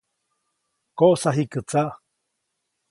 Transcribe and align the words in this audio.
‒¡Koʼsa 0.99 1.29
jikä 1.35 1.59
tsaʼ!‒. 1.69 1.91